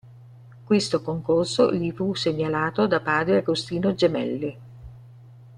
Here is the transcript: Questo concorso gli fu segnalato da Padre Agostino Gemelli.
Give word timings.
Questo 0.63 1.03
concorso 1.03 1.71
gli 1.71 1.91
fu 1.91 2.15
segnalato 2.15 2.87
da 2.87 3.01
Padre 3.01 3.37
Agostino 3.37 3.93
Gemelli. 3.93 4.57